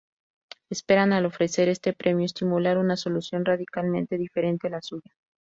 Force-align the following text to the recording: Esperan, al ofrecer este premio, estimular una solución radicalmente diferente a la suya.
Esperan, 0.71 1.13
al 1.13 1.27
ofrecer 1.27 1.69
este 1.69 1.93
premio, 1.93 2.25
estimular 2.25 2.79
una 2.79 2.97
solución 2.97 3.45
radicalmente 3.45 4.17
diferente 4.17 4.65
a 4.65 4.71
la 4.71 4.81
suya. 4.81 5.11